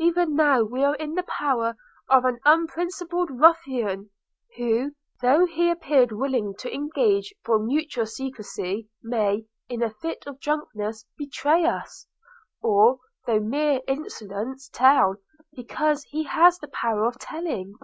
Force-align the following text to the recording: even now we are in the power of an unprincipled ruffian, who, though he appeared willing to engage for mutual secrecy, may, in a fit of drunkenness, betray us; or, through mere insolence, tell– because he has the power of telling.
even 0.00 0.34
now 0.34 0.64
we 0.64 0.82
are 0.82 0.96
in 0.96 1.14
the 1.14 1.22
power 1.22 1.76
of 2.08 2.24
an 2.24 2.40
unprincipled 2.44 3.30
ruffian, 3.30 4.10
who, 4.56 4.90
though 5.22 5.46
he 5.46 5.70
appeared 5.70 6.10
willing 6.10 6.52
to 6.58 6.74
engage 6.74 7.32
for 7.44 7.56
mutual 7.56 8.04
secrecy, 8.04 8.88
may, 9.00 9.44
in 9.68 9.80
a 9.80 9.94
fit 10.02 10.24
of 10.26 10.40
drunkenness, 10.40 11.04
betray 11.16 11.64
us; 11.64 12.08
or, 12.60 12.98
through 13.24 13.38
mere 13.42 13.78
insolence, 13.86 14.68
tell– 14.72 15.14
because 15.54 16.02
he 16.10 16.24
has 16.24 16.58
the 16.58 16.66
power 16.66 17.04
of 17.04 17.16
telling. 17.20 17.74